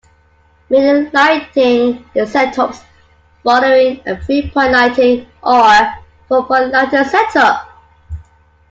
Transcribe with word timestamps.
Many 0.71 1.11
lighting 1.11 2.03
setups 2.15 2.81
follow 3.43 3.71
a 4.03 4.19
three-point 4.25 4.71
lighting 4.71 5.27
or 5.43 5.75
four-point 6.27 6.71
lighting 6.71 7.03
setup. 7.03 7.67